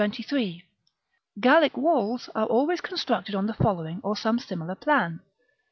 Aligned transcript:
Gallic 1.39 1.77
walls 1.77 2.27
are 2.33 2.47
always 2.47 2.81
constructed 2.81 3.35
on 3.35 3.45
the 3.45 3.53
following 3.53 4.01
or 4.03 4.17
some 4.17 4.39
similar 4.39 4.73
plan. 4.73 5.19